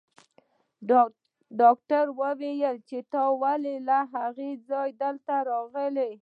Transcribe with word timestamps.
ډاکټر 1.59 2.05
وپوښتل 2.19 2.75
چې 2.89 2.99
ته 3.11 3.21
ولې 3.41 3.75
له 3.89 3.99
هغه 4.13 4.47
ځايه 4.69 4.95
دلته 5.01 5.35
راغلې. 5.49 6.11